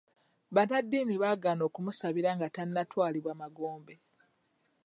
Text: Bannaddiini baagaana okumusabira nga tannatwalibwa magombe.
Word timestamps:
Bannaddiini 0.55 1.13
baagaana 1.23 1.63
okumusabira 1.69 2.29
nga 2.37 2.47
tannatwalibwa 2.55 3.33
magombe. 3.41 3.95